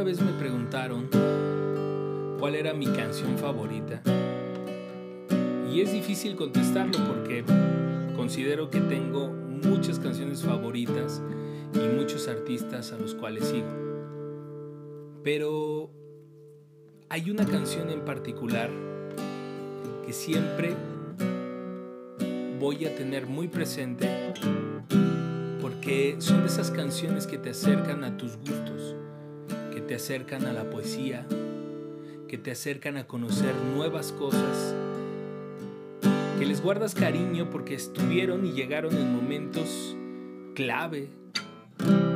[0.00, 1.10] Alguna vez me preguntaron
[2.38, 4.00] cuál era mi canción favorita.
[5.70, 7.44] Y es difícil contestarlo porque
[8.16, 11.20] considero que tengo muchas canciones favoritas
[11.74, 13.66] y muchos artistas a los cuales sigo.
[15.22, 15.90] Pero
[17.10, 18.70] hay una canción en particular
[20.06, 20.74] que siempre
[22.58, 24.32] voy a tener muy presente
[25.60, 28.96] porque son de esas canciones que te acercan a tus gustos,
[29.90, 31.26] te acercan a la poesía,
[32.28, 34.72] que te acercan a conocer nuevas cosas,
[36.38, 39.96] que les guardas cariño porque estuvieron y llegaron en momentos
[40.54, 41.08] clave.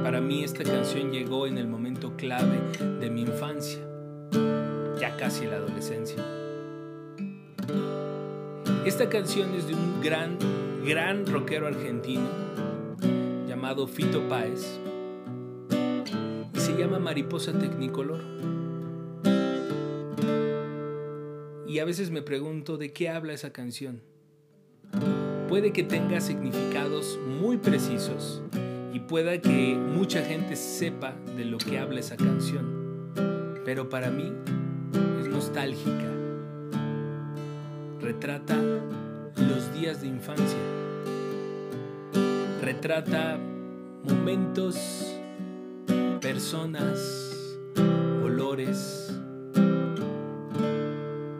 [0.04, 2.60] Para mí esta canción llegó en el momento clave
[3.00, 3.80] de mi infancia,
[5.00, 6.24] ya casi la adolescencia.
[8.86, 10.38] Esta canción es de un gran,
[10.86, 12.28] gran rockero argentino
[13.48, 14.78] llamado Fito Páez
[16.64, 18.22] se llama Mariposa Technicolor.
[21.68, 24.00] Y a veces me pregunto de qué habla esa canción.
[25.46, 28.42] Puede que tenga significados muy precisos
[28.94, 33.12] y pueda que mucha gente sepa de lo que habla esa canción,
[33.66, 34.32] pero para mí
[35.20, 36.10] es nostálgica.
[38.00, 38.56] Retrata
[39.36, 40.58] los días de infancia.
[42.62, 43.38] Retrata
[44.02, 45.13] momentos,
[46.24, 47.46] personas,
[48.24, 49.14] olores,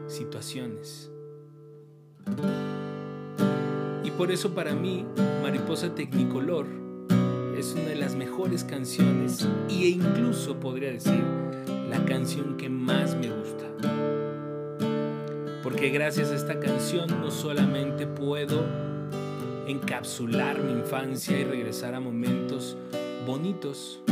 [0.07, 1.11] situaciones.
[4.05, 5.07] Y por eso para mí,
[5.41, 6.67] Mariposa Technicolor
[7.57, 11.25] es una de las mejores canciones e incluso podría decir
[11.89, 13.65] la canción que más me gusta.
[15.63, 18.67] Porque gracias a esta canción no solamente puedo
[19.67, 22.77] encapsular mi infancia y regresar a momentos
[23.27, 24.03] bonitos,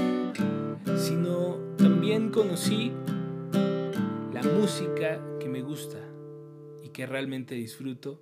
[0.97, 2.93] sino también conocí
[4.33, 5.99] la música que me gusta
[6.83, 8.21] y que realmente disfruto,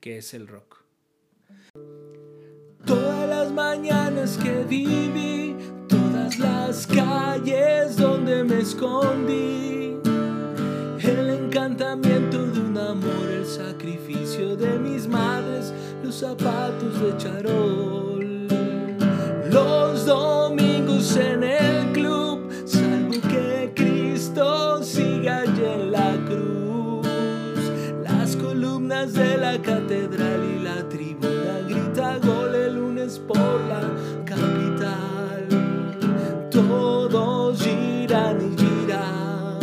[0.00, 0.82] que es el rock.
[2.84, 5.56] Todas las mañanas que viví,
[5.88, 9.96] todas las calles donde me escondí,
[11.02, 15.72] el encantamiento de un amor, el sacrificio de mis madres,
[16.02, 18.11] los zapatos de charol,
[19.52, 27.06] los domingos en el club, salvo que Cristo siga allí en la cruz,
[28.02, 33.82] las columnas de la catedral y la tribuna grita gol el lunes por la
[34.24, 35.46] capital,
[36.50, 39.58] todos giran y giran,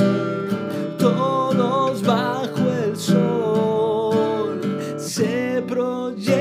[0.99, 4.61] todos bajo el sol,
[4.97, 6.38] se proyecta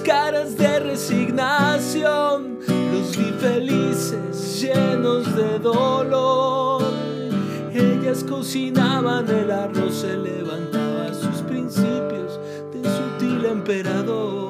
[0.00, 2.58] caras de resignación,
[2.92, 6.82] los vi felices, llenos de dolor.
[7.72, 12.40] Ellas cocinaban el arroz, se levantaba sus principios
[12.72, 14.49] de sutil emperador.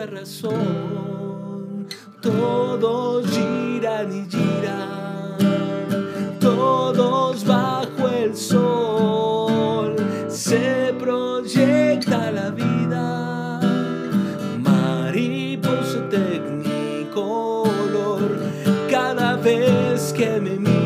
[0.00, 1.86] Estúpida razón.
[2.20, 5.36] Todos giran y giran,
[6.38, 9.96] todos bajo el sol,
[10.28, 13.60] se proyecta la vida.
[14.58, 17.40] Mariposa tecnicolor,
[18.90, 20.79] cada vez que me miras,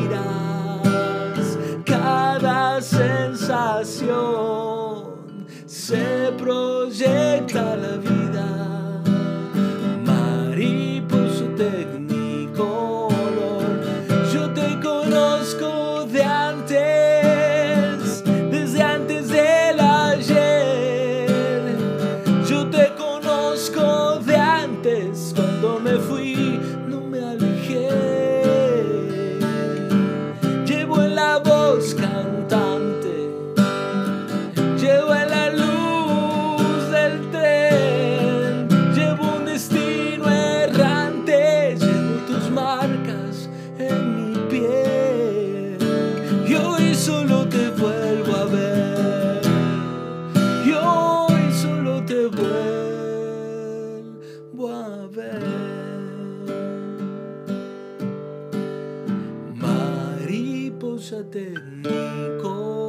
[61.04, 62.83] mariposa técnico.